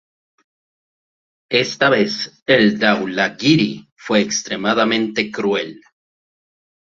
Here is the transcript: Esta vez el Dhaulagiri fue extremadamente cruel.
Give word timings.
Esta 1.51 1.91
vez 1.91 2.41
el 2.47 2.79
Dhaulagiri 2.79 3.87
fue 3.95 4.19
extremadamente 4.21 5.29
cruel. 5.31 5.79